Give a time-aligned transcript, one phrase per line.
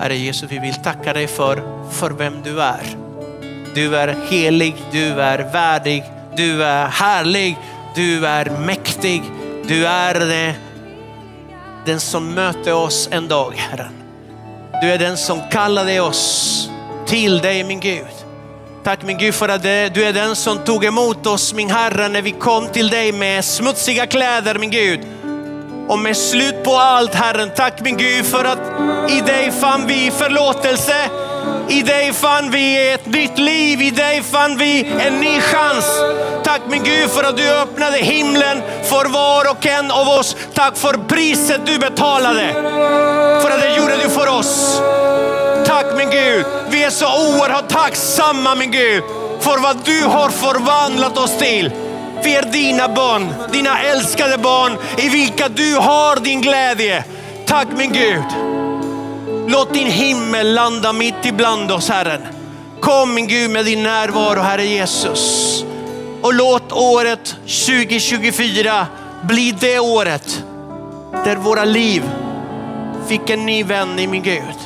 [0.00, 2.96] Herre Jesus, vi vill tacka dig för, för vem du är.
[3.74, 6.04] Du är helig, du är värdig,
[6.36, 7.56] du är härlig,
[7.94, 9.22] du är mäktig.
[9.68, 10.54] Du är det,
[11.86, 13.92] den som möter oss en dag, Herren.
[14.82, 16.68] Du är den som kallade oss
[17.06, 18.06] till dig, min Gud.
[18.84, 22.22] Tack min Gud för att du är den som tog emot oss, min Herre, när
[22.22, 25.00] vi kom till dig med smutsiga kläder, min Gud.
[25.90, 27.50] Och med slut på allt, Herren.
[27.56, 28.58] Tack min Gud för att
[29.10, 30.94] i dig fann vi förlåtelse.
[31.68, 35.84] I dig fann vi ett nytt liv, i dig fann vi en ny chans.
[36.44, 40.36] Tack min Gud för att du öppnade himlen för var och en av oss.
[40.54, 42.52] Tack för priset du betalade.
[43.42, 44.80] För att det gjorde du för oss.
[45.66, 46.44] Tack min Gud.
[46.70, 49.02] Vi är så oerhört tacksamma min Gud
[49.40, 51.89] för vad du har förvandlat oss till.
[52.24, 57.04] Vi är dina barn, dina älskade barn i vilka du har din glädje.
[57.46, 58.24] Tack min Gud.
[59.46, 62.22] Låt din himmel landa mitt ibland oss Herren.
[62.80, 65.64] Kom min Gud med din närvaro Herre Jesus.
[66.22, 68.86] Och låt året 2024
[69.22, 70.44] bli det året
[71.24, 72.02] där våra liv
[73.08, 74.58] fick en ny vän i min Gud.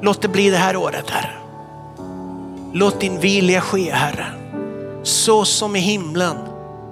[0.00, 1.32] Låt det bli det här året Herre.
[2.72, 4.41] Låt din vilja ske Herre.
[5.02, 6.36] Så som i himlen,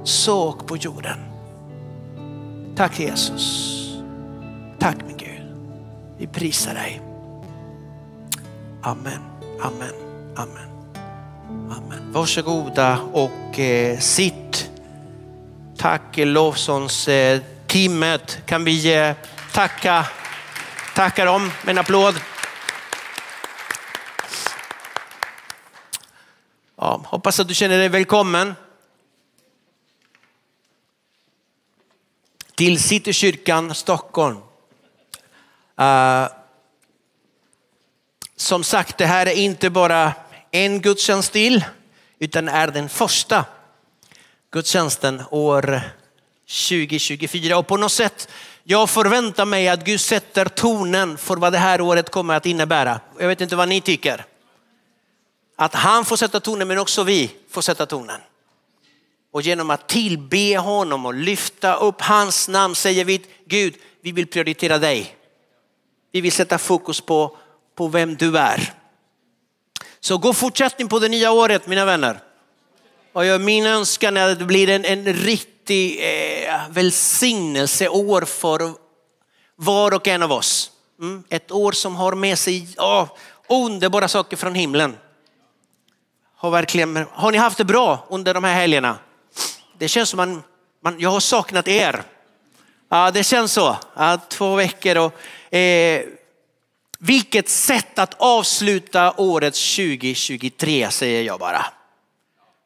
[0.05, 1.19] så och på jorden.
[2.77, 3.77] Tack Jesus.
[4.79, 5.43] Tack min Gud.
[6.19, 7.01] Vi prisar dig.
[8.83, 9.21] Amen,
[9.63, 9.95] amen,
[10.37, 10.69] amen.
[11.47, 12.13] amen.
[12.13, 14.71] Varsågoda och eh, sitt.
[15.77, 17.09] Tack Lovsons.
[17.09, 17.41] Eh,
[18.47, 19.15] kan vi eh,
[19.53, 20.07] tacka,
[20.95, 22.15] tacka dem med en applåd.
[26.83, 28.55] Ja, hoppas att du känner dig välkommen.
[32.55, 34.37] Till Citykyrkan Stockholm.
[35.81, 36.29] Uh,
[38.37, 40.13] som sagt, det här är inte bara
[40.51, 41.65] en gudstjänst till,
[42.19, 43.45] utan är den första
[44.51, 45.81] gudstjänsten år
[46.69, 47.59] 2024.
[47.59, 48.29] Och på något sätt,
[48.65, 53.01] jag förväntar mig att Gud sätter tonen för vad det här året kommer att innebära.
[53.19, 54.27] Jag vet inte vad ni tycker.
[55.61, 58.21] Att han får sätta tonen men också vi får sätta tonen.
[59.33, 64.27] Och genom att tillbe honom och lyfta upp hans namn säger vi Gud, vi vill
[64.27, 65.17] prioritera dig.
[66.13, 67.37] Vi vill sätta fokus på,
[67.75, 68.73] på vem du är.
[70.01, 72.21] Så gå fortsättning på det nya året mina vänner.
[73.13, 78.73] Och min önskan är att det blir en, en riktig eh, välsignelseår för
[79.57, 80.71] var och en av oss.
[81.01, 83.09] Mm, ett år som har med sig oh,
[83.49, 84.97] underbara saker från himlen
[86.41, 88.99] har verkligen, har ni haft det bra under de här helgerna?
[89.79, 90.43] Det känns som man,
[90.85, 92.03] man jag har saknat er.
[92.91, 93.77] Ja, det känns så.
[93.97, 96.03] Ja, två veckor och eh,
[96.99, 101.65] vilket sätt att avsluta året 2023 säger jag bara.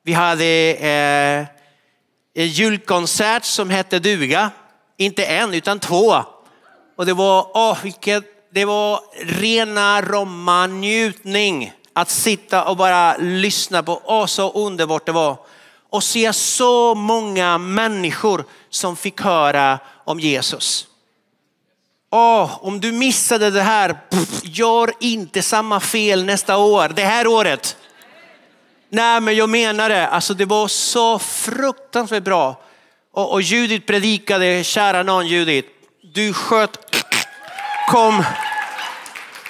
[0.03, 1.47] Vi hade eh,
[2.43, 4.51] en julkonsert som hette duga.
[4.97, 6.25] Inte en utan två.
[6.97, 9.01] Och det var, oh, vilket, det var
[9.41, 15.37] rena romma njutning att sitta och bara lyssna på, åh så underbart det var.
[15.91, 20.87] Och se så många människor som fick höra om Jesus.
[22.11, 27.27] Åh, om du missade det här, pff, gör inte samma fel nästa år, det här
[27.27, 27.77] året.
[28.89, 32.61] Nej men jag menar det, alltså det var så fruktansvärt bra.
[33.13, 35.69] Och, och Judith predikade, kära någon Judith,
[36.15, 36.79] du sköt,
[37.91, 38.25] kom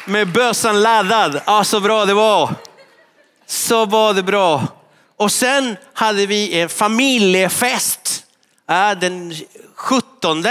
[0.04, 1.40] med bössan laddad.
[1.44, 2.54] Ah, så bra det var.
[3.46, 4.66] Så var det bra.
[5.16, 8.24] Och sen hade vi en familjefest
[8.66, 9.34] ah, den
[9.74, 10.44] 17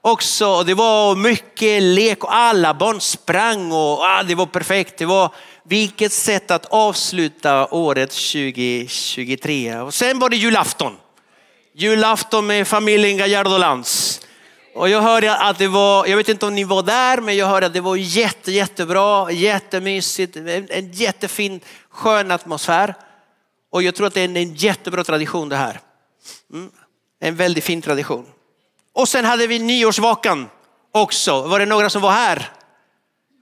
[0.00, 0.62] också.
[0.62, 4.98] Det var mycket lek och alla barn sprang och ah, det var perfekt.
[4.98, 5.34] Det var
[5.64, 9.76] vilket sätt att avsluta året 2023.
[9.76, 10.96] Och sen var det julafton.
[11.74, 14.20] Julafton med familjen Gallardo Lantz.
[14.74, 17.46] Och jag hörde att det var, jag vet inte om ni var där, men jag
[17.46, 21.60] hörde att det var jätte, jättebra, jättemysigt, en jättefin,
[21.90, 22.94] skön atmosfär.
[23.70, 25.80] Och jag tror att det är en jättebra tradition det här.
[26.52, 26.70] Mm.
[27.20, 28.26] En väldigt fin tradition.
[28.92, 30.48] Och sen hade vi nyårsvakan
[30.92, 31.42] också.
[31.42, 32.50] Var det några som var här?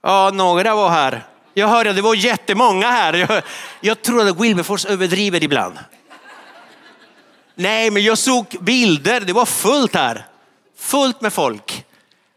[0.02, 1.26] Ja, några var här.
[1.54, 3.14] Jag hörde att det var jättemånga här.
[3.14, 3.42] Jag,
[3.80, 5.78] jag tror att Wilberfors överdriver ibland.
[7.54, 9.20] Nej, men jag såg bilder.
[9.20, 10.26] Det var fullt här
[10.82, 11.84] fullt med folk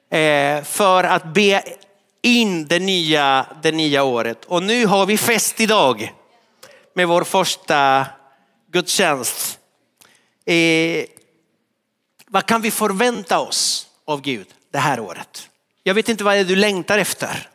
[0.10, 1.64] eh, för att be
[2.22, 4.46] in det nya, det nya året.
[4.46, 6.14] Och nu har vi fest idag
[6.94, 8.08] med vår första
[8.72, 9.60] gudstjänst.
[10.46, 11.06] Eh,
[12.28, 15.50] vad kan vi förvänta oss av Gud det här året?
[15.84, 17.50] Jag vet inte vad det är du längtar efter.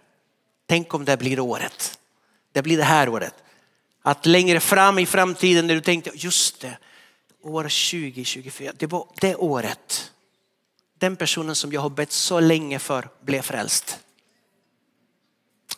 [0.66, 1.98] Tänk om det blir året.
[2.52, 3.34] Det blir det här året.
[4.02, 6.78] Att längre fram i framtiden när du tänkte, just det,
[7.42, 10.12] år 2024, det var det året.
[11.00, 13.98] Den personen som jag har bett så länge för blev frälst.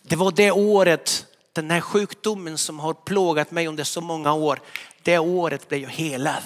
[0.02, 4.60] Det var det året, den här sjukdomen som har plågat mig under så många år,
[5.02, 6.42] det året blev jag helad.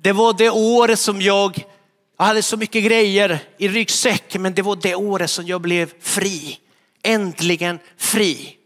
[0.00, 1.64] Det var det året som jag,
[2.16, 5.92] jag hade så mycket grejer i ryggsäcken, men det var det året som jag blev
[6.00, 6.58] fri.
[7.02, 8.56] Äntligen fri.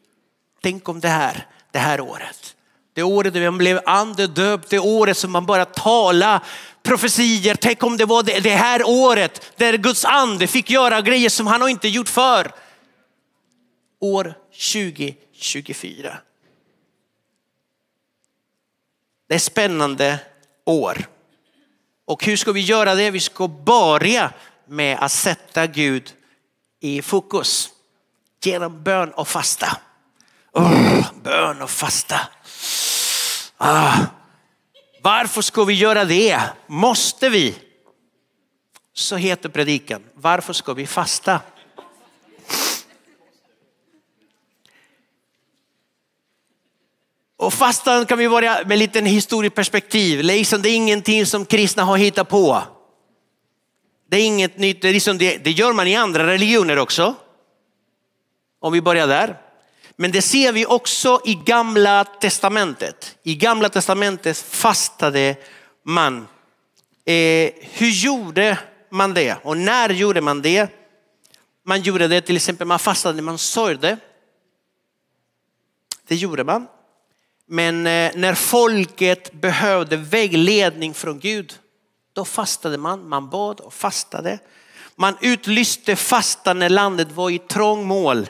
[0.60, 2.53] Tänk om det här, det här året.
[2.94, 6.40] Det året då man blev andedöpt, det året som man började tala
[6.82, 7.54] profetier.
[7.54, 11.46] Tänk om det var det, det här året där Guds ande fick göra grejer som
[11.46, 12.52] han inte gjort för.
[14.00, 14.34] År
[14.72, 16.18] 2024.
[19.28, 20.18] Det är spännande
[20.64, 21.06] år.
[22.06, 23.10] Och hur ska vi göra det?
[23.10, 24.32] Vi ska börja
[24.68, 26.12] med att sätta Gud
[26.80, 27.70] i fokus
[28.42, 29.76] genom bön och fasta.
[30.52, 32.20] Oh, bön och fasta.
[33.56, 33.96] Ah.
[35.02, 36.40] Varför ska vi göra det?
[36.66, 37.54] Måste vi?
[38.92, 40.02] Så heter predikan.
[40.14, 41.40] Varför ska vi fasta?
[47.36, 50.20] Och fastan kan vi börja med en liten historieperspektiv.
[50.20, 52.62] Liksom det är ingenting som kristna har hittat på.
[54.08, 57.14] Det är inget nytt, det, är liksom det, det gör man i andra religioner också.
[58.60, 59.40] Om vi börjar där.
[59.96, 63.16] Men det ser vi också i gamla testamentet.
[63.22, 65.36] I gamla testamentet fastade
[65.84, 66.28] man.
[67.04, 68.58] Eh, hur gjorde
[68.90, 70.68] man det och när gjorde man det?
[71.64, 73.98] Man gjorde det till exempel, man fastade när man sörjde.
[76.06, 76.66] Det gjorde man.
[77.46, 81.58] Men eh, när folket behövde vägledning från Gud,
[82.12, 83.08] då fastade man.
[83.08, 84.38] Man bad och fastade.
[84.96, 88.28] Man utlyste fasta när landet var i trångmål,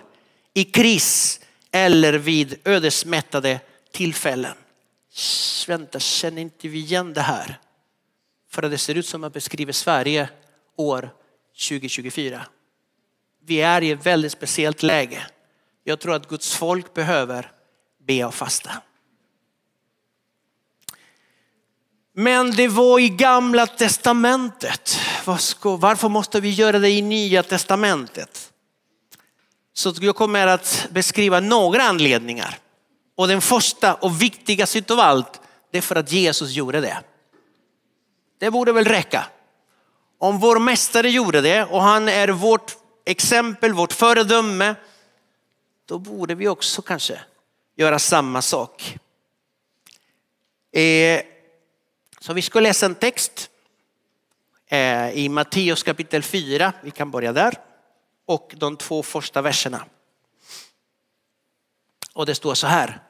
[0.55, 1.41] i kris
[1.75, 3.61] eller vid ödesmättade
[3.93, 4.57] tillfällen.
[5.67, 7.59] Vänta, känner inte vi igen det här?
[8.51, 10.29] För att det ser ut som att beskriver Sverige
[10.77, 11.11] år
[11.69, 12.47] 2024.
[13.45, 15.27] Vi är i ett väldigt speciellt läge.
[15.85, 17.53] Jag tror att Guds folk behöver
[18.07, 18.71] be och fasta.
[22.13, 24.99] Men det var i gamla testamentet.
[25.63, 28.51] Varför måste vi göra det i nya testamentet?
[29.75, 32.59] Så jag kommer att beskriva några anledningar.
[33.15, 35.41] Och den första och viktigaste av allt,
[35.71, 36.99] det är för att Jesus gjorde det.
[38.39, 39.27] Det borde väl räcka.
[40.19, 44.75] Om vår mästare gjorde det och han är vårt exempel, vårt föredöme,
[45.87, 47.21] då borde vi också kanske
[47.77, 48.99] göra samma sak.
[50.73, 51.21] Eh,
[52.21, 53.51] så vi ska läsa en text
[54.67, 56.73] eh, i Matteus kapitel 4.
[56.83, 57.55] Vi kan börja där.
[58.27, 59.85] Och de två första verserna.
[62.15, 63.03] Och det står så här.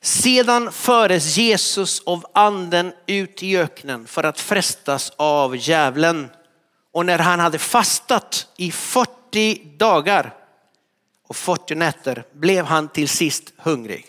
[0.00, 6.30] Sedan föres Jesus av anden ut i öknen för att frestas av djävulen.
[6.92, 10.34] Och när han hade fastat i 40 dagar
[11.26, 14.06] och 40 nätter blev han till sist hungrig.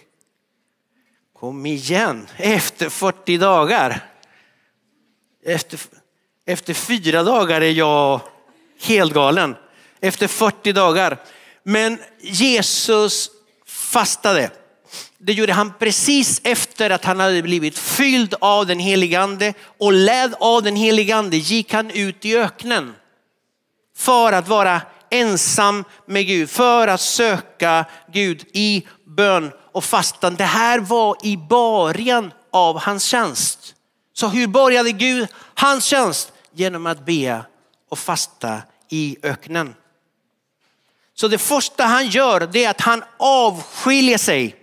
[1.34, 4.10] Kom igen, efter 40 dagar.
[5.44, 5.80] Efter,
[6.46, 8.22] efter fyra dagar är jag
[8.82, 9.56] helt galen.
[10.02, 11.22] Efter 40 dagar.
[11.64, 13.30] Men Jesus
[13.66, 14.50] fastade.
[15.18, 19.94] Det gjorde han precis efter att han hade blivit fylld av den helige ande och
[19.94, 22.96] ledd av den helige ande gick han ut i öknen.
[23.98, 30.36] För att vara ensam med Gud, för att söka Gud i bön och fastan.
[30.36, 33.76] Det här var i början av hans tjänst.
[34.14, 36.32] Så hur började Gud hans tjänst?
[36.54, 37.42] Genom att be
[37.90, 39.76] och fasta i öknen.
[41.14, 44.56] Så det första han gör det är att han avskiljer sig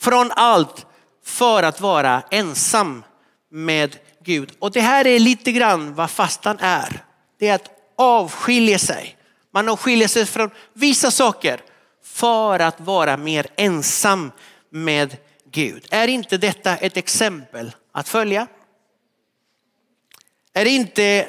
[0.00, 0.86] från allt
[1.24, 3.04] för att vara ensam
[3.50, 4.52] med Gud.
[4.58, 7.04] Och det här är lite grann vad fastan är.
[7.38, 9.16] Det är att avskilja sig.
[9.50, 11.60] Man avskiljer sig från vissa saker
[12.04, 14.32] för att vara mer ensam
[14.70, 15.16] med
[15.50, 15.86] Gud.
[15.90, 18.46] Är inte detta ett exempel att följa?
[20.52, 21.28] Är det inte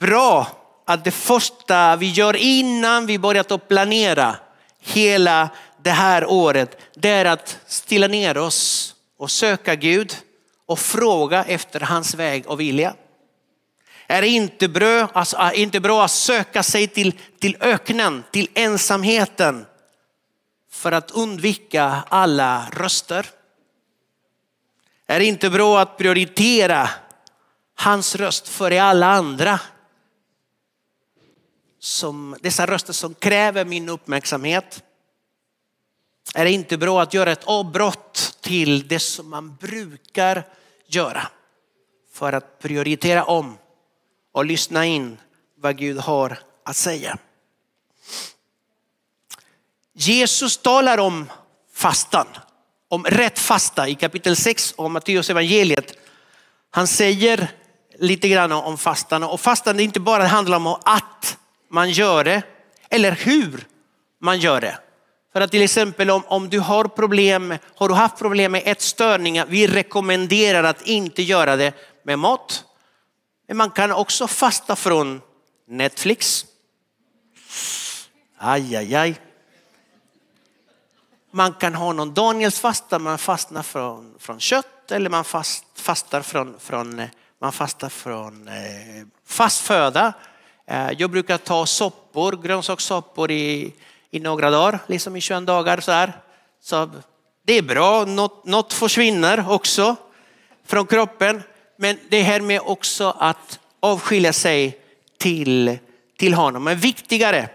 [0.00, 0.46] bra
[0.88, 4.36] att det första vi gör innan vi börjat att planera
[4.80, 5.48] hela
[5.82, 10.16] det här året, det är att stilla ner oss och söka Gud
[10.66, 12.94] och fråga efter hans väg och vilja.
[14.06, 19.66] Är det inte bra, alltså, inte bra att söka sig till, till öknen, till ensamheten
[20.72, 23.26] för att undvika alla röster?
[25.06, 26.90] Är det inte bra att prioritera
[27.74, 29.60] hans röst före alla andra?
[31.78, 34.82] Som, dessa röster som kräver min uppmärksamhet?
[36.34, 40.46] Är det inte bra att göra ett avbrott till det som man brukar
[40.86, 41.28] göra
[42.12, 43.58] för att prioritera om
[44.32, 45.16] och lyssna in
[45.56, 47.18] vad Gud har att säga?
[49.92, 51.30] Jesus talar om
[51.72, 52.26] fastan,
[52.88, 55.92] om rätt fasta i kapitel 6 av Matteus evangeliet.
[56.70, 57.50] Han säger
[57.98, 61.38] lite grann om fastan och fastan är inte bara handlar om att
[61.70, 62.42] man gör det
[62.90, 63.66] eller hur
[64.20, 64.78] man gör det.
[65.32, 69.46] För att till exempel om, om du har problem, har du haft problem med ätstörningar,
[69.46, 71.72] vi rekommenderar att inte göra det
[72.02, 72.64] med mat.
[73.48, 75.20] Men man kan också fasta från
[75.68, 76.46] Netflix.
[78.38, 79.20] Aj, aj, aj.
[81.30, 86.22] Man kan ha någon Daniels fasta, man fastnar från, från kött eller man fast, fastar
[86.22, 87.02] från, från,
[87.40, 88.54] man fastar från eh,
[89.26, 90.12] fast föda.
[90.70, 93.72] Eh, jag brukar ta soppor, grönsakssoppor i,
[94.10, 95.80] i några dagar, liksom i 21 dagar.
[95.80, 96.12] Så, här.
[96.60, 96.90] så
[97.44, 99.96] det är bra, något, något försvinner också
[100.66, 101.42] från kroppen.
[101.76, 104.78] Men det här med också att avskilja sig
[105.18, 105.78] till,
[106.18, 106.64] till honom.
[106.64, 107.48] Men viktigare,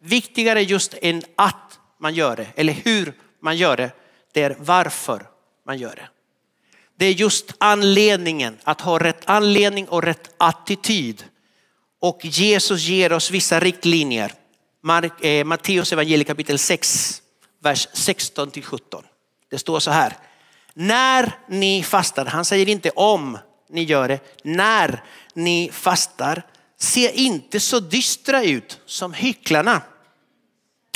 [0.00, 3.90] viktigare just än att man gör det eller hur man gör det,
[4.32, 5.22] det är varför
[5.66, 6.08] man gör det.
[6.98, 11.24] Det är just anledningen, att ha rätt anledning och rätt attityd.
[12.06, 14.32] Och Jesus ger oss vissa riktlinjer.
[15.20, 17.22] Eh, Matteus evangelium kapitel 6,
[17.62, 19.04] vers 16 till 17.
[19.50, 20.16] Det står så här.
[20.74, 23.38] När ni fastar, han säger inte om
[23.70, 25.02] ni gör det, när
[25.34, 26.42] ni fastar,
[26.78, 29.82] se inte så dystra ut som hycklarna.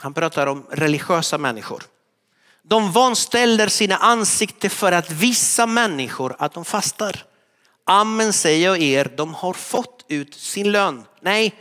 [0.02, 1.82] Han pratar om religiösa människor.
[2.62, 7.24] De vanställer sina ansikten för att visa människor att de fastar.
[7.84, 11.04] Amen säger jag er, de har fått ut sin lön.
[11.20, 11.54] Nej,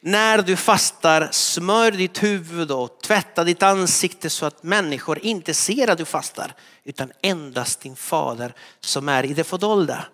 [0.00, 5.90] när du fastar, smör ditt huvud och tvätta ditt ansikte så att människor inte ser
[5.90, 10.04] att du fastar, utan endast din fader som är i det fördolda.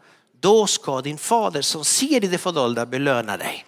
[0.40, 3.64] Då ska din fader som ser i det fördolda belöna dig.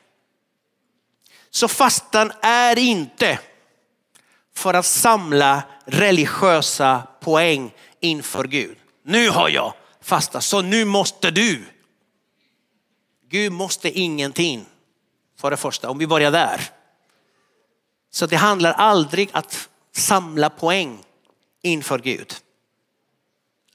[1.50, 3.38] Så fastan är inte
[4.56, 8.76] för att samla religiösa poäng inför Gud.
[9.04, 11.64] Nu har jag fastat så nu måste du.
[13.34, 14.66] Gud måste ingenting
[15.36, 16.60] för det första, om vi börjar där.
[18.10, 20.98] Så det handlar aldrig att samla poäng
[21.62, 22.34] inför Gud.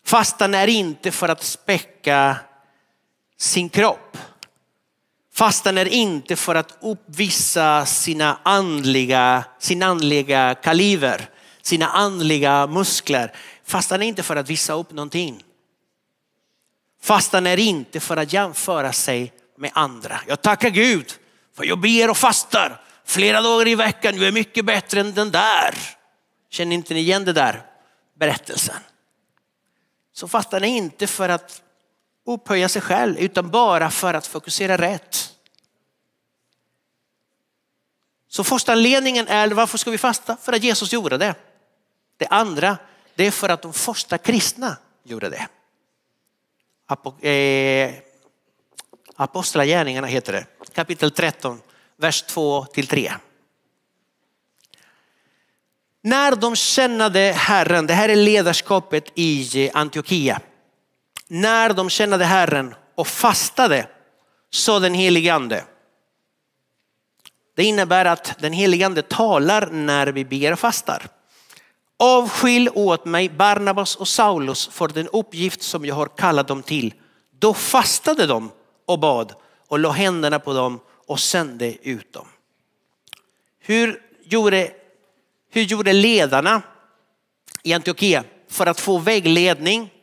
[0.06, 2.38] Fastan är inte för att späcka
[3.38, 4.18] sin kropp.
[5.34, 11.30] Fastan är inte för att uppvisa sina andliga, sin andliga kaliber,
[11.62, 13.36] sina andliga muskler.
[13.64, 15.44] Fastan är inte för att visa upp någonting.
[17.02, 20.20] Fastan är inte för att jämföra sig med andra.
[20.28, 21.14] Jag tackar Gud
[21.56, 24.18] för jag ber och fastar flera dagar i veckan.
[24.18, 25.76] Jag är mycket bättre än den där.
[26.50, 27.66] Känner inte ni igen det där
[28.20, 28.76] berättelsen?
[30.14, 31.62] Så fastan är inte för att
[32.26, 35.34] upphöja sig själv utan bara för att fokusera rätt.
[38.28, 40.38] Så första anledningen är varför ska vi fasta?
[40.42, 41.36] För att Jesus gjorde det.
[42.18, 42.78] Det andra,
[43.16, 45.48] det är för att de första kristna gjorde det.
[47.30, 48.09] Eh,
[49.22, 51.62] Apostlagärningarna heter det, kapitel 13,
[51.98, 53.12] vers 2 till 3.
[56.02, 60.42] När de kännade Herren, det här är ledarskapet i Antiochia.
[61.28, 63.88] När de kännade Herren och fastade
[64.50, 65.64] sa den helige ande.
[67.56, 71.08] Det innebär att den helige ande talar när vi ber och fastar.
[71.98, 76.94] Avskilj åt mig Barnabas och Saulus för den uppgift som jag har kallat dem till.
[77.40, 78.52] Då fastade de
[78.90, 79.34] och bad
[79.68, 82.28] och la händerna på dem och sände ut dem.
[83.60, 84.72] Hur gjorde,
[85.52, 86.62] hur gjorde ledarna
[87.64, 89.94] i Antiochia för att få vägledning?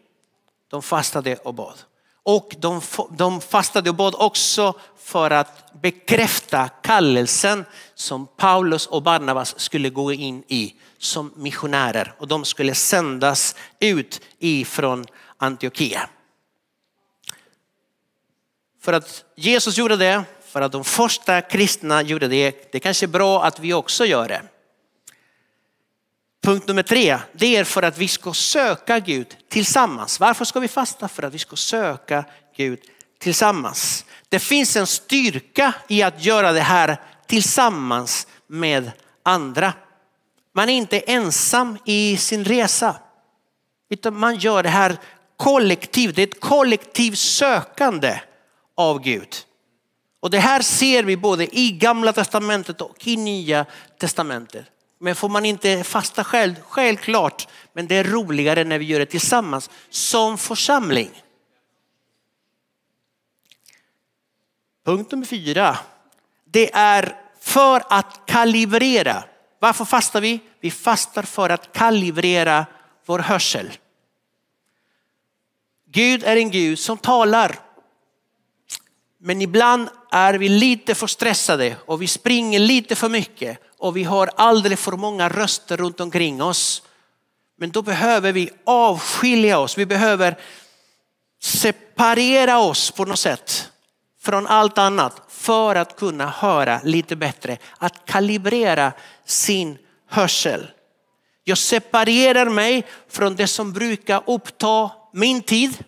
[0.69, 1.75] De fastade och bad.
[2.23, 7.65] Och de, de fastade och bad också för att bekräfta kallelsen
[7.95, 14.21] som Paulus och Barnabas skulle gå in i som missionärer och de skulle sändas ut
[14.39, 15.07] ifrån
[15.39, 16.09] Antiochia.
[18.87, 22.73] För att Jesus gjorde det, för att de första kristna gjorde det.
[22.73, 24.43] Det kanske är bra att vi också gör det.
[26.43, 30.21] Punkt nummer tre, det är för att vi ska söka Gud tillsammans.
[30.21, 31.09] Varför ska vi fasta?
[31.09, 32.25] För att vi ska söka
[32.57, 32.81] Gud
[33.19, 34.05] tillsammans.
[34.29, 38.91] Det finns en styrka i att göra det här tillsammans med
[39.23, 39.73] andra.
[40.55, 42.97] Man är inte ensam i sin resa.
[43.91, 44.97] Utan man gör det här
[45.37, 46.17] kollektivt.
[46.17, 48.19] Det är ett kollektivt sökande
[48.77, 49.37] av Gud.
[50.21, 53.67] Och det här ser vi både i gamla testamentet och i nya
[53.99, 54.67] testamentet.
[54.99, 59.07] Men får man inte fasta själv, självklart, men det är roligare när vi gör det
[59.07, 61.23] tillsammans som församling.
[64.85, 65.79] Punkt nummer fyra.
[66.45, 69.25] Det är för att kalibrera.
[69.59, 70.41] Varför fastar vi?
[70.61, 72.67] Vi fastar för att kalibrera
[73.07, 73.73] vår hörsel.
[75.91, 77.66] Gud är en Gud som talar.
[79.19, 84.05] Men ibland är vi lite för stressade och vi springer lite för mycket och vi
[84.05, 86.83] har alldeles för många röster runt omkring oss.
[87.59, 89.79] Men då behöver vi avskilja oss.
[89.79, 90.39] Vi behöver
[91.43, 93.71] separera oss på något sätt
[94.23, 97.59] från allt annat för att kunna höra lite bättre.
[97.79, 98.93] Att kalibrera
[99.25, 100.67] sin hörsel.
[101.45, 105.85] Jag separerar mig från det som brukar uppta min tid.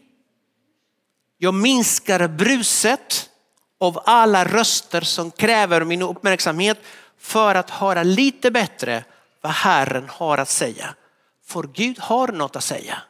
[1.39, 3.31] Jag minskar bruset
[3.79, 6.79] av alla röster som kräver min uppmärksamhet
[7.19, 9.05] för att höra lite bättre
[9.41, 10.95] vad Herren har att säga.
[11.45, 13.03] För Gud har något att säga.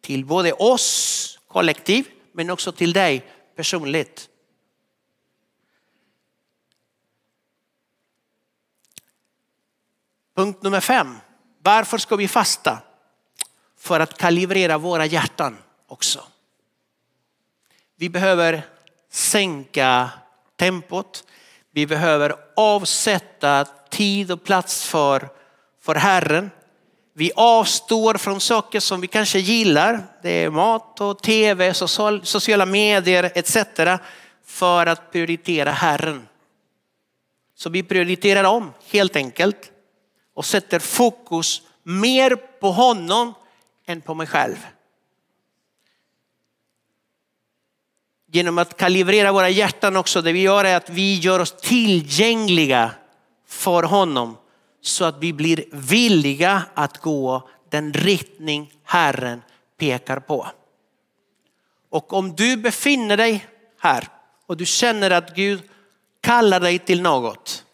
[0.00, 3.26] Till både oss kollektiv men också till dig
[3.56, 4.28] personligt.
[10.34, 11.16] Punkt nummer fem.
[11.62, 12.78] Varför ska vi fasta?
[13.78, 16.24] För att kalibrera våra hjärtan också.
[18.00, 18.62] Vi behöver
[19.10, 20.10] sänka
[20.56, 21.24] tempot.
[21.70, 25.28] Vi behöver avsätta tid och plats för,
[25.82, 26.50] för Herren.
[27.14, 30.02] Vi avstår från saker som vi kanske gillar.
[30.22, 33.56] Det är mat och tv, sociala medier etc.
[34.44, 36.28] För att prioritera Herren.
[37.56, 39.70] Så vi prioriterar om helt enkelt
[40.34, 43.34] och sätter fokus mer på honom
[43.86, 44.56] än på mig själv.
[48.32, 52.90] Genom att kalibrera våra hjärtan också, det vi gör är att vi gör oss tillgängliga
[53.48, 54.36] för honom
[54.80, 59.42] så att vi blir villiga att gå den riktning Herren
[59.78, 60.46] pekar på.
[61.90, 63.46] Och om du befinner dig
[63.80, 64.08] här
[64.46, 65.62] och du känner att Gud
[66.20, 67.64] kallar dig till något.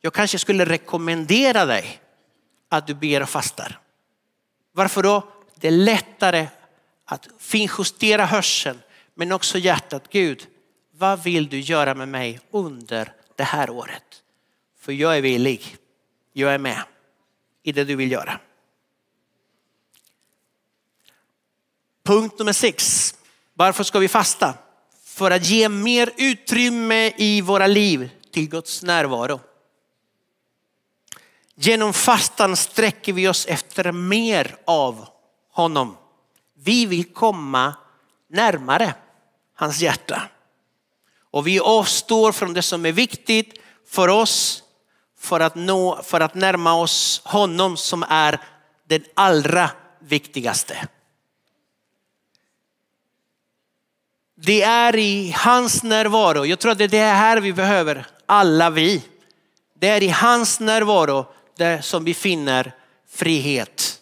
[0.00, 2.00] Jag kanske skulle rekommendera dig
[2.68, 3.78] att du ber och fastar.
[4.72, 5.28] Varför då?
[5.54, 6.48] Det är lättare
[7.04, 8.78] att finjustera hörseln
[9.14, 10.08] men också hjärtat.
[10.10, 10.46] Gud,
[10.92, 14.22] vad vill du göra med mig under det här året?
[14.78, 15.76] För jag är villig.
[16.32, 16.82] Jag är med
[17.62, 18.40] i det du vill göra.
[22.02, 23.14] Punkt nummer sex.
[23.54, 24.54] Varför ska vi fasta?
[25.04, 29.40] För att ge mer utrymme i våra liv till Guds närvaro.
[31.54, 35.06] Genom fastan sträcker vi oss efter mer av
[35.52, 35.96] honom.
[36.54, 37.74] Vi vill komma
[38.30, 38.94] närmare
[39.54, 40.22] hans hjärta.
[41.30, 44.62] Och vi avstår från det som är viktigt för oss
[45.18, 48.40] för att, nå, för att närma oss honom som är
[48.88, 50.88] den allra viktigaste.
[54.36, 56.46] Det är i hans närvaro.
[56.46, 59.02] Jag tror att det är det här vi behöver, alla vi.
[59.80, 62.72] Det är i hans närvaro där som vi finner
[63.08, 63.99] frihet.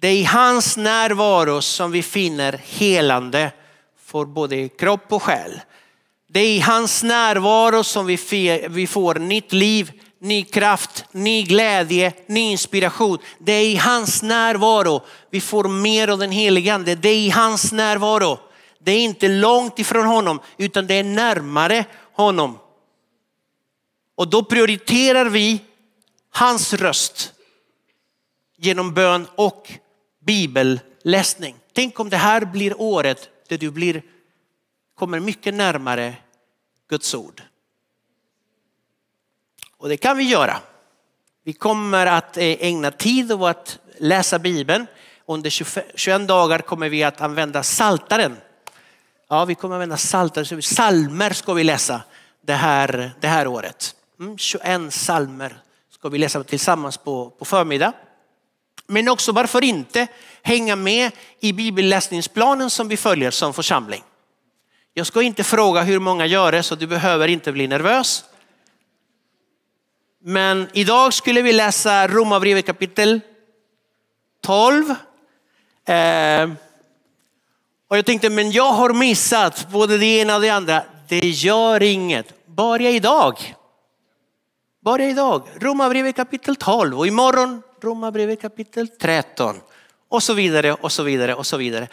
[0.00, 3.52] Det är i hans närvaro som vi finner helande
[3.98, 5.60] för både kropp och själ.
[6.28, 12.40] Det är i hans närvaro som vi får nytt liv, ny kraft, ny glädje, ny
[12.40, 13.18] inspiration.
[13.38, 16.94] Det är i hans närvaro vi får mer av den helige ande.
[16.94, 18.38] Det är i hans närvaro.
[18.78, 22.58] Det är inte långt ifrån honom utan det är närmare honom.
[24.16, 25.60] Och då prioriterar vi
[26.30, 27.32] hans röst
[28.58, 29.72] genom bön och
[30.26, 31.56] bibelläsning.
[31.72, 34.02] Tänk om det här blir året där du blir,
[34.94, 36.14] kommer mycket närmare
[36.88, 37.42] Guds ord.
[39.76, 40.60] Och det kan vi göra.
[41.44, 44.86] Vi kommer att eh, ägna tid åt att läsa Bibeln.
[45.26, 48.36] Under 21 dagar kommer vi att använda saltaren.
[49.28, 50.62] Ja, vi kommer att använda saltaren.
[50.62, 52.02] Salmer ska vi läsa
[52.40, 53.94] det här, det här året.
[54.20, 57.92] Mm, 21 salmer ska vi läsa tillsammans på, på förmiddag.
[58.86, 60.06] Men också varför inte
[60.42, 64.02] hänga med i bibelläsningsplanen som vi följer som församling.
[64.94, 68.24] Jag ska inte fråga hur många gör det så du behöver inte bli nervös.
[70.22, 73.20] Men idag skulle vi läsa Romarbrevet kapitel
[74.42, 74.94] 12.
[75.84, 76.50] Eh,
[77.88, 80.82] och jag tänkte, men jag har missat både det ena och det andra.
[81.08, 82.46] Det gör inget.
[82.46, 83.54] Börja idag.
[84.84, 85.42] Börja idag.
[85.60, 89.56] Romarbrevet kapitel 12 och imorgon Romarbrevet kapitel 13
[90.08, 91.88] och så vidare och så vidare och så vidare.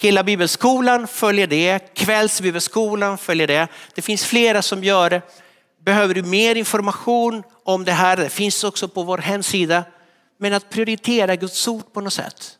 [0.00, 3.68] Hela bibelskolan följer det, kvällsbibelskolan följer det.
[3.94, 5.22] Det finns flera som gör det.
[5.84, 9.84] Behöver du mer information om det här, det finns också på vår hemsida.
[10.38, 12.58] Men att prioritera Guds ord på något sätt.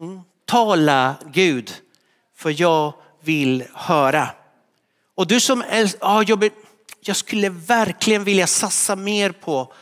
[0.00, 0.20] Mm.
[0.46, 1.72] Tala Gud,
[2.36, 4.28] för jag vill höra.
[5.14, 5.64] Och du som
[6.00, 6.50] ja, jag,
[7.00, 9.72] jag skulle verkligen vilja satsa mer på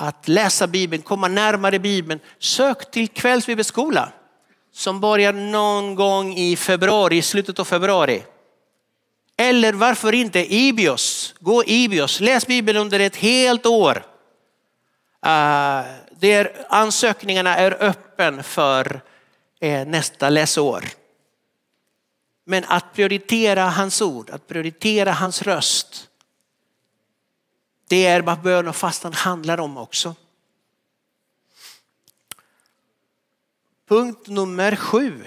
[0.00, 2.20] att läsa Bibeln, komma närmare Bibeln.
[2.38, 4.12] Sök till kvällsbibelskola
[4.72, 8.24] som börjar någon gång i februari, slutet av februari.
[9.36, 11.34] Eller varför inte Ibios?
[11.40, 14.06] Gå Ibios, läs Bibeln under ett helt år.
[15.20, 15.86] Ah, uh,
[16.18, 19.00] där ansökningarna är öppen för
[19.64, 20.84] uh, nästa läsår.
[22.46, 26.07] Men att prioritera hans ord, att prioritera hans röst.
[27.88, 30.14] Det är vad bön och fastan handlar om också.
[33.88, 35.24] Punkt nummer sju.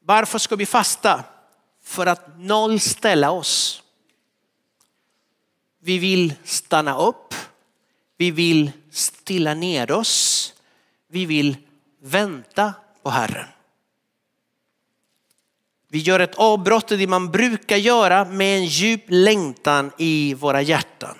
[0.00, 1.24] Varför ska vi fasta?
[1.82, 3.82] För att nollställa oss.
[5.80, 7.34] Vi vill stanna upp.
[8.16, 10.54] Vi vill stilla ner oss.
[11.08, 11.56] Vi vill
[12.02, 13.46] vänta på Herren.
[15.88, 20.62] Vi gör ett avbrott i det man brukar göra med en djup längtan i våra
[20.62, 21.18] hjärtan.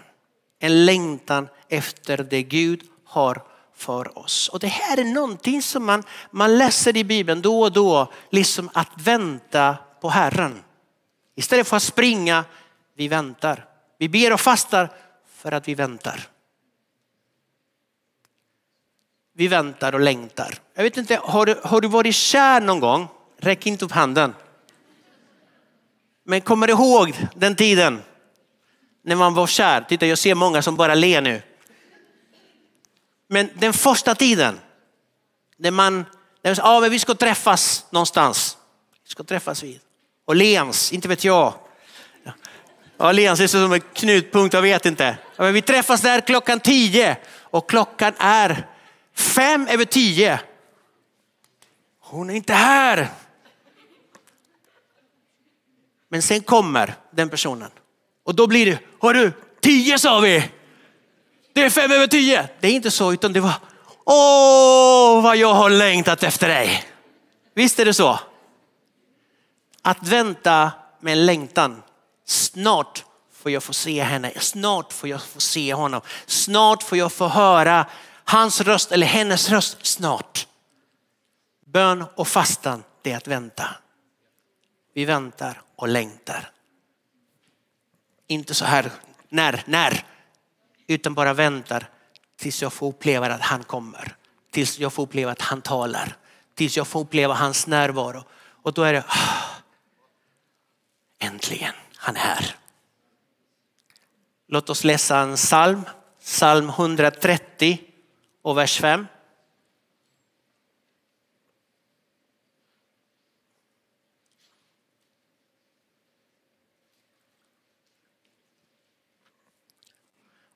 [0.65, 3.43] En längtan efter det Gud har
[3.75, 4.49] för oss.
[4.49, 8.71] Och det här är någonting som man, man läser i Bibeln då och då, liksom
[8.75, 10.63] att vänta på Herren.
[11.35, 12.45] Istället för att springa,
[12.97, 13.69] vi väntar.
[13.99, 14.93] Vi ber och fastar
[15.29, 16.21] för att vi väntar.
[19.35, 20.59] Vi väntar och längtar.
[20.75, 23.09] Jag vet inte, har du, har du varit kär någon gång?
[23.39, 24.35] Räck inte upp handen.
[26.25, 28.03] Men kommer du ihåg den tiden
[29.05, 29.81] när man var kär?
[29.81, 31.43] Titta, jag ser många som bara ler nu.
[33.29, 34.61] Men den första tiden,
[35.57, 36.05] när man,
[36.43, 38.59] när ja, ah, men vi ska träffas någonstans.
[39.05, 39.81] Vi ska träffas vid
[40.27, 41.55] Åhléns, inte vet jag.
[42.25, 42.33] Ja,
[43.09, 45.19] Åhléns är som en knutpunkt, jag vet inte.
[45.37, 48.67] Ja, vi träffas där klockan tio och klockan är
[49.15, 50.41] fem över tio.
[52.01, 53.09] Hon är inte här.
[56.09, 57.71] Men sen kommer den personen
[58.25, 60.51] och då blir det, hörru, tio sa vi.
[61.53, 62.49] Det är fem över tio.
[62.61, 63.55] Det är inte så, utan det var,
[64.05, 66.85] åh vad jag har längtat efter dig.
[67.55, 68.19] Visst är det så?
[69.83, 71.83] Att vänta med en längtan.
[72.27, 77.13] Snart får jag få se henne, snart får jag få se honom, snart får jag
[77.13, 77.87] få höra
[78.25, 80.47] hans röst eller hennes röst snart.
[81.67, 83.67] Bön och fastan, det är att vänta.
[84.95, 86.54] Vi väntar och längtar.
[88.27, 88.91] Inte så här
[89.29, 90.05] när, när,
[90.87, 91.89] utan bara väntar
[92.37, 94.17] tills jag får uppleva att han kommer.
[94.51, 96.17] Tills jag får uppleva att han talar.
[96.55, 98.25] Tills jag får uppleva hans närvaro.
[98.63, 99.45] Och då är det, ah,
[101.19, 102.57] äntligen, han är här.
[104.49, 105.83] Låt oss läsa en psalm,
[106.21, 107.81] psalm 130
[108.43, 109.07] och vers 5.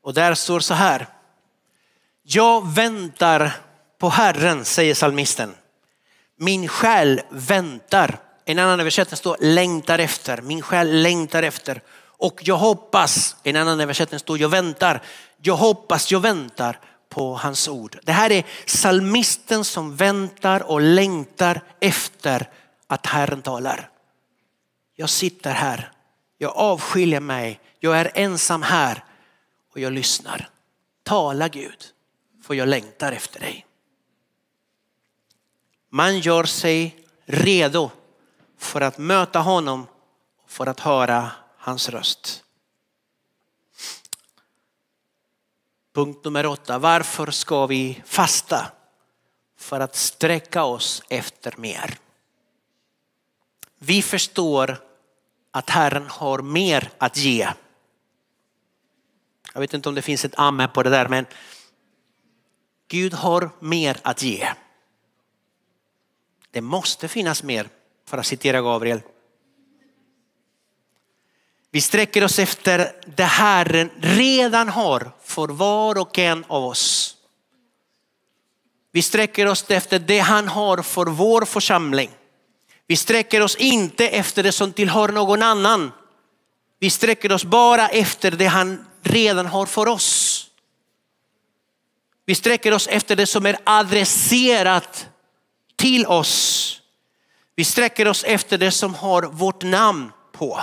[0.09, 1.07] Och där står så här.
[2.23, 3.53] Jag väntar
[3.99, 5.55] på Herren, säger salmisten.
[6.37, 8.18] Min själ väntar.
[8.44, 10.40] En annan översättning står längtar efter.
[10.40, 11.83] Min själ längtar efter.
[12.01, 15.03] Och jag hoppas, en annan översättning står jag väntar.
[15.42, 17.99] Jag hoppas, jag väntar på hans ord.
[18.03, 22.51] Det här är salmisten som väntar och längtar efter
[22.87, 23.90] att Herren talar.
[24.97, 25.92] Jag sitter här,
[26.38, 29.05] jag avskiljer mig, jag är ensam här
[29.79, 30.51] och jag lyssnar.
[31.03, 31.85] Tala Gud,
[32.43, 33.67] för jag längtar efter dig.
[35.91, 37.91] Man gör sig redo
[38.57, 39.87] för att möta honom
[40.45, 42.45] och för att höra hans röst.
[45.95, 46.79] Punkt nummer åtta.
[46.79, 48.73] Varför ska vi fasta?
[49.57, 51.99] För att sträcka oss efter mer.
[53.79, 54.85] Vi förstår
[55.51, 57.49] att Herren har mer att ge.
[59.55, 61.27] Jag vet inte om det finns ett amen på det där men
[62.89, 64.49] Gud har mer att ge.
[66.51, 67.69] Det måste finnas mer
[68.07, 69.01] för att citera Gabriel.
[71.71, 77.17] Vi sträcker oss efter det Herren redan har för var och en av oss.
[78.93, 82.11] Vi sträcker oss efter det han har för vår församling.
[82.87, 85.93] Vi sträcker oss inte efter det som tillhör någon annan.
[86.79, 90.45] Vi sträcker oss bara efter det han redan har för oss.
[92.25, 95.09] Vi sträcker oss efter det som är adresserat
[95.77, 96.83] till oss.
[97.55, 100.61] Vi sträcker oss efter det som har vårt namn på.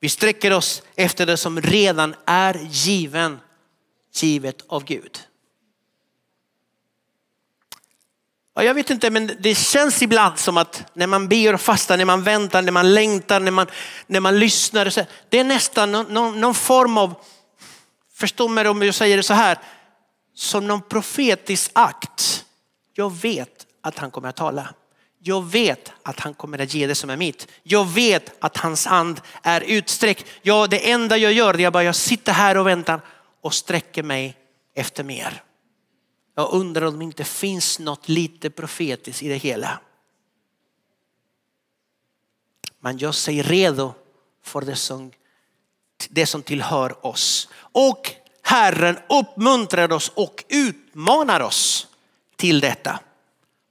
[0.00, 3.40] Vi sträcker oss efter det som redan är given,
[4.12, 5.27] givet av Gud.
[8.58, 11.96] Ja, jag vet inte, men det känns ibland som att när man ber och fastar,
[11.96, 13.66] när man väntar, när man längtar, när man,
[14.06, 14.90] när man lyssnar.
[14.90, 17.14] Så, det är nästan någon, någon, någon form av,
[18.14, 19.58] förstå mig om jag säger det så här,
[20.34, 22.44] som någon profetisk akt.
[22.94, 24.68] Jag vet att han kommer att tala.
[25.22, 27.48] Jag vet att han kommer att ge det som är mitt.
[27.62, 30.26] Jag vet att hans hand är utsträckt.
[30.42, 33.00] Ja, det enda jag gör är att jag bara jag sitter här och väntar
[33.42, 34.36] och sträcker mig
[34.74, 35.42] efter mer.
[36.38, 39.80] Jag undrar om det inte finns något lite profetiskt i det hela.
[42.80, 43.94] Man gör sig redo
[44.42, 45.12] för det som,
[46.08, 47.48] det som tillhör oss.
[47.56, 48.10] Och
[48.42, 51.86] Herren uppmuntrar oss och utmanar oss
[52.36, 53.00] till detta.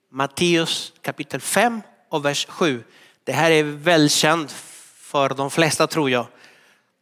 [0.10, 2.84] Matteus kapitel 5 och vers 7.
[3.24, 6.28] Det här är välkänt för de flesta tror jag.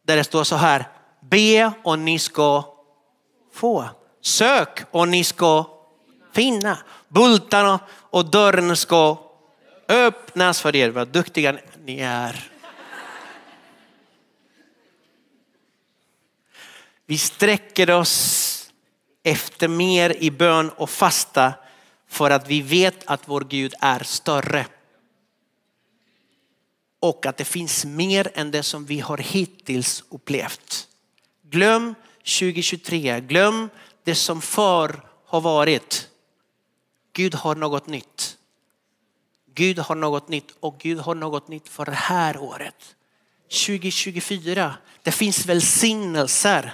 [0.04, 0.90] Där det står så här,
[1.22, 2.76] be och ni ska
[3.54, 3.90] få.
[4.26, 5.66] Sök och ni ska
[6.34, 6.78] finna.
[7.08, 9.18] Bultarna och dörren ska
[9.88, 10.90] öppnas för er.
[10.90, 12.52] Vad duktiga ni är.
[17.06, 18.72] Vi sträcker oss
[19.24, 21.54] efter mer i bön och fasta
[22.08, 24.66] för att vi vet att vår Gud är större.
[27.00, 30.88] Och att det finns mer än det som vi har hittills upplevt.
[31.42, 31.96] Glöm
[32.40, 33.70] 2023, glöm
[34.06, 36.10] det som förr har varit.
[37.14, 38.38] Gud har något nytt.
[39.54, 42.96] Gud har något nytt och Gud har något nytt för det här året.
[43.50, 46.74] 2024, det finns välsignelser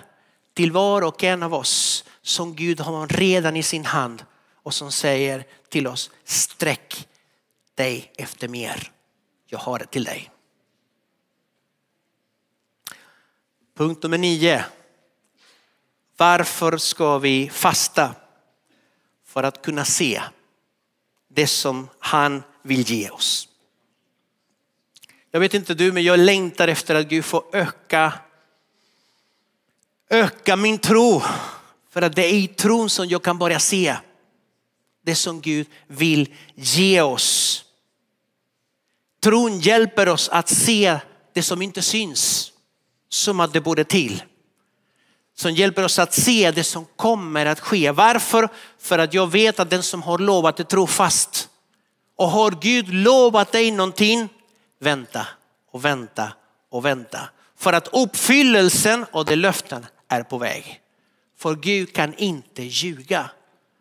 [0.54, 4.26] till var och en av oss som Gud har redan i sin hand
[4.64, 7.08] och som säger till oss sträck
[7.76, 8.92] dig efter mer.
[9.46, 10.32] Jag har det till dig.
[13.76, 14.66] Punkt nummer nio.
[16.22, 18.16] Varför ska vi fasta?
[19.26, 20.22] För att kunna se
[21.34, 23.48] det som han vill ge oss.
[25.32, 28.14] Jag vet inte du, men jag längtar efter att Gud får öka,
[30.10, 31.22] öka min tro.
[31.90, 33.96] För att det är i tron som jag kan börja se
[35.06, 37.64] det som Gud vill ge oss.
[39.20, 41.00] Tron hjälper oss att se
[41.34, 42.52] det som inte syns
[43.10, 44.24] som att det borde till.
[45.42, 47.92] Som hjälper oss att se det som kommer att ske.
[47.92, 48.50] Varför?
[48.80, 51.50] För att jag vet att den som har lovat är trofast.
[52.16, 54.30] Och har Gud lovat dig någonting,
[54.80, 55.28] vänta
[55.72, 56.34] och vänta
[56.72, 57.20] och vänta.
[57.58, 60.82] För att uppfyllelsen av det löften är på väg.
[61.40, 63.30] För Gud kan inte ljuga.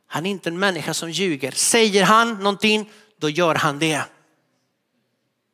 [0.06, 1.50] Han är inte en människa som ljuger.
[1.50, 4.02] Säger han någonting, då gör han det.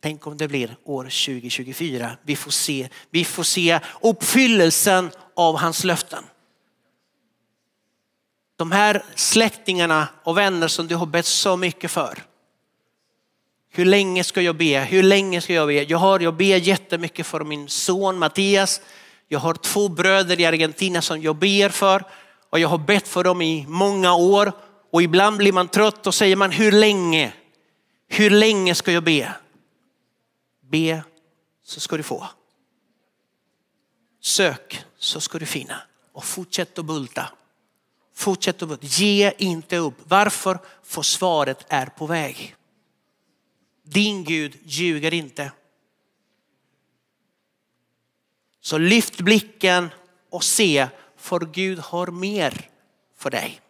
[0.03, 2.11] Tänk om det blir år 2024.
[2.23, 6.25] Vi får se, vi får se uppfyllelsen av hans löften.
[8.57, 12.22] De här släktingarna och vänner som du har bett så mycket för.
[13.70, 14.81] Hur länge ska jag be?
[14.81, 15.83] Hur länge ska jag be?
[15.83, 18.81] Jag, har, jag ber jättemycket för min son Mattias.
[19.29, 22.05] Jag har två bröder i Argentina som jag ber för
[22.51, 24.53] och jag har bett för dem i många år
[24.92, 27.33] och ibland blir man trött och säger man hur länge?
[28.09, 29.33] Hur länge ska jag be?
[30.62, 31.03] Be
[31.64, 32.27] så ska du få.
[34.27, 37.33] Sök så ska du finna och fortsätt att bulta.
[38.15, 38.87] Fortsätt att bulta.
[38.87, 39.95] Ge inte upp.
[40.05, 40.59] Varför?
[40.83, 42.57] För svaret är på väg.
[43.83, 45.53] Din Gud ljuger inte.
[48.61, 49.91] Så lyft blicken
[50.31, 52.71] och se för Gud har mer
[53.17, 53.61] för dig.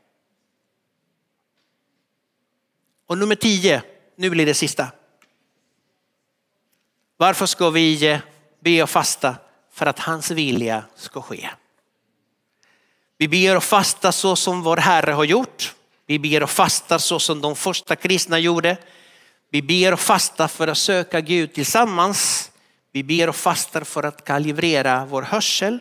[3.07, 3.83] Och nummer tio,
[4.17, 4.93] nu blir det sista.
[7.17, 8.21] Varför ska vi eh,
[8.61, 9.37] be och fasta?
[9.77, 11.51] För att hans vilja ska ske.
[13.19, 15.75] Vi ber och fasta så som vår Herre har gjort.
[16.07, 18.77] Vi ber och fastar så som de första kristna gjorde.
[19.51, 22.51] Vi ber och fastar för att söka Gud tillsammans.
[22.93, 25.79] Vi ber och fastar för att kalibrera vår hörsel.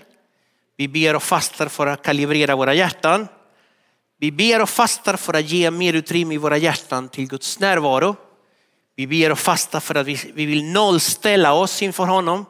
[0.78, 3.28] Vi ber och fastar för att kalibrera våra hjärtan.
[4.20, 8.16] Vi ber och fastar för att ge mer utrymme i våra hjärtan till Guds närvaro.
[8.96, 12.46] Vi ber och fastar för att vi, vi vill nollställa oss inför honom.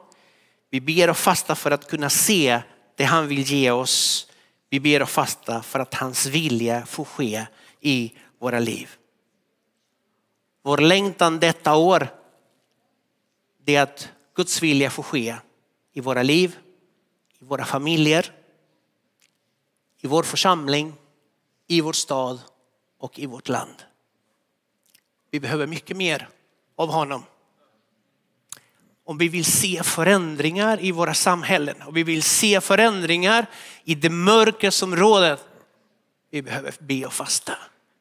[0.75, 2.61] Vi ber och fastar för att kunna se
[2.95, 4.27] det han vill ge oss.
[4.69, 7.45] Vi ber och fastar för att hans vilja får ske
[7.81, 8.89] i våra liv.
[10.63, 12.07] Vår längtan detta år
[13.63, 15.35] det är att Guds vilja får ske
[15.93, 16.57] i våra liv,
[17.39, 18.31] i våra familjer,
[20.01, 20.93] i vår församling,
[21.67, 22.39] i vår stad
[22.97, 23.83] och i vårt land.
[25.31, 26.29] Vi behöver mycket mer
[26.75, 27.23] av honom.
[29.05, 33.45] Om vi vill se förändringar i våra samhällen och vi vill se förändringar
[33.83, 35.39] i det mörker som råder.
[36.31, 37.57] Vi behöver be och fasta.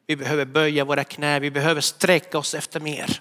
[0.07, 1.41] Vi behöver böja våra knä.
[1.41, 3.21] Vi behöver sträcka oss efter mer.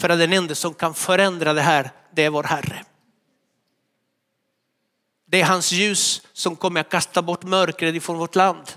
[0.00, 2.84] För att den enda som kan förändra det här, det är vår Herre.
[5.26, 8.72] Det är hans ljus som kommer att kasta bort mörkret ifrån vårt land.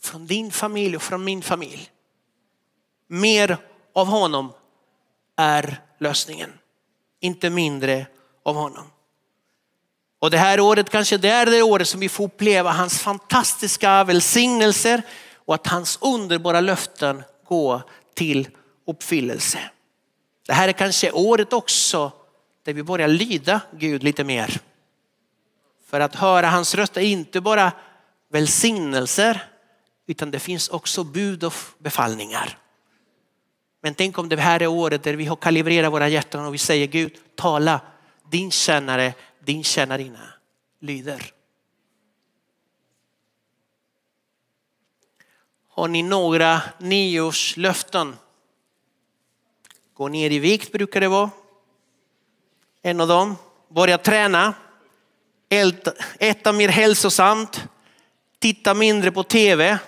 [0.00, 1.90] Från din familj och från min familj.
[3.06, 3.58] Mer
[3.92, 4.52] av honom
[5.36, 6.52] är lösningen.
[7.20, 8.06] Inte mindre
[8.42, 8.84] av honom.
[10.18, 14.04] Och det här året kanske det är det året som vi får uppleva hans fantastiska
[14.04, 15.02] välsignelser
[15.34, 17.82] och att hans underbara löften går
[18.14, 18.48] till
[18.86, 19.58] uppfyllelse.
[20.46, 22.12] Det här är kanske året också
[22.64, 24.60] där vi börjar lyda Gud lite mer.
[25.86, 27.72] För att höra hans röst är inte bara
[28.32, 29.44] välsignelser
[30.06, 32.58] utan det finns också bud och befallningar.
[33.80, 36.58] Men tänk om det här är året där vi har kalibrerat våra hjärtan och vi
[36.58, 37.80] säger Gud, tala,
[38.30, 39.14] din tjänare,
[39.44, 40.32] din tjänarinna
[40.80, 41.32] lyder.
[45.68, 48.16] Har ni några nyårslöften?
[49.94, 51.30] Gå ner i vikt brukar det vara.
[52.82, 53.36] En av dem.
[53.68, 54.54] Börja träna.
[56.18, 57.64] Äta mer hälsosamt.
[58.38, 59.78] Titta mindre på tv.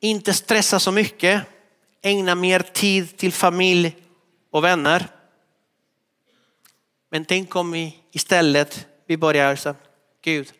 [0.00, 1.46] Inte stressa så mycket
[2.06, 3.96] ägna mer tid till familj
[4.50, 5.08] och vänner.
[7.10, 9.74] Men tänk om vi istället vi börjar så
[10.22, 10.52] Gud,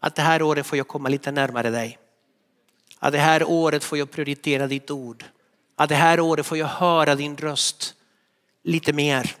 [0.00, 1.98] att det här året får jag komma lite närmare dig.
[2.98, 5.24] Att det här året får jag prioritera ditt ord.
[5.76, 7.94] Att det här året får jag höra din röst
[8.64, 9.34] lite mer.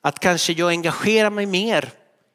[0.00, 1.92] Att kanske jag engagerar mig mer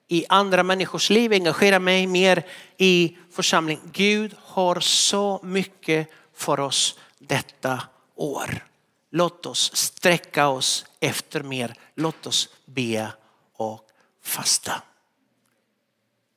[0.08, 2.44] i andra människors liv, engagerar mig mer
[2.78, 3.80] i församling.
[3.92, 7.82] Gud har så mycket för oss detta
[8.20, 8.66] år.
[9.12, 11.76] Låt oss sträcka oss efter mer.
[11.96, 13.12] Låt oss be
[13.54, 13.90] och
[14.24, 14.82] fasta.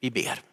[0.01, 0.52] Vi ber.